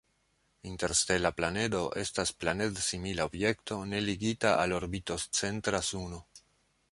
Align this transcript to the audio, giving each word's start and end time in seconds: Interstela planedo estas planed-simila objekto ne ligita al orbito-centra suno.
Interstela 0.69 1.31
planedo 1.41 1.81
estas 2.03 2.31
planed-simila 2.43 3.27
objekto 3.31 3.79
ne 3.93 4.01
ligita 4.07 4.53
al 4.65 4.75
orbito-centra 4.81 5.83
suno. 5.93 6.23